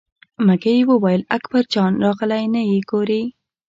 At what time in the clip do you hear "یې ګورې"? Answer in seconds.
2.69-3.21